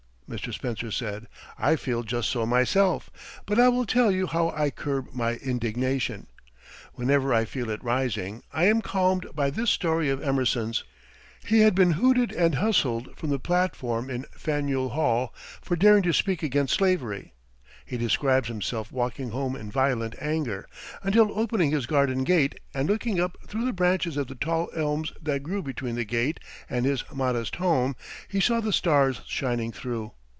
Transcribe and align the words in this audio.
Mr. 0.33 0.53
Spencer 0.53 0.91
said: 0.91 1.27
"I 1.59 1.75
feel 1.75 2.03
just 2.03 2.29
so 2.29 2.45
myself, 2.45 3.09
but 3.45 3.59
I 3.59 3.67
will 3.67 3.85
tell 3.85 4.09
you 4.11 4.27
how 4.27 4.51
I 4.51 4.69
curb 4.69 5.11
my 5.13 5.33
indignation. 5.33 6.27
Whenever 6.93 7.33
I 7.33 7.43
feel 7.43 7.69
it 7.69 7.83
rising 7.83 8.41
I 8.53 8.63
am 8.67 8.81
calmed 8.81 9.25
by 9.35 9.49
this 9.49 9.71
story 9.71 10.09
of 10.09 10.23
Emerson's: 10.23 10.85
He 11.45 11.59
had 11.59 11.75
been 11.75 11.91
hooted 11.99 12.31
and 12.31 12.55
hustled 12.55 13.13
from 13.17 13.29
the 13.29 13.39
platform 13.39 14.09
in 14.09 14.23
Faneuil 14.31 14.87
Hall 14.91 15.33
for 15.61 15.75
daring 15.75 16.03
to 16.03 16.13
speak 16.13 16.41
against 16.43 16.75
slavery. 16.75 17.33
He 17.85 17.97
describes 17.97 18.47
himself 18.47 18.89
walking 18.89 19.31
home 19.31 19.57
in 19.57 19.69
violent 19.69 20.15
anger, 20.21 20.65
until 21.03 21.37
opening 21.37 21.71
his 21.71 21.85
garden 21.87 22.23
gate 22.23 22.57
and 22.73 22.87
looking 22.87 23.19
up 23.19 23.37
through 23.47 23.65
the 23.65 23.73
branches 23.73 24.15
of 24.15 24.27
the 24.27 24.35
tall 24.35 24.69
elms 24.73 25.11
that 25.21 25.43
grew 25.43 25.61
between 25.61 25.95
the 25.95 26.05
gate 26.05 26.39
and 26.69 26.85
his 26.85 27.03
modest 27.13 27.57
home, 27.57 27.97
he 28.29 28.39
saw 28.39 28.61
the 28.61 28.71
stars 28.71 29.19
shining 29.25 29.73
through. 29.73 30.13